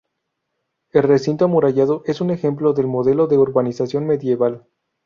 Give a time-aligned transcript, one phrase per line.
[0.93, 4.65] El recinto amurallado es un ejemplo del modelo de urbanización medieval.